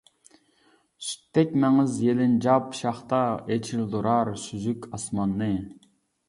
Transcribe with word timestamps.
سۈتتەك 1.07 1.51
مەڭز 1.63 1.97
يېلىنجاپ 2.05 2.71
شاختا، 2.79 3.19
ئېچىلدۇرار 3.57 4.33
سۈزۈك 4.47 4.89
ئاسماننى. 4.93 5.53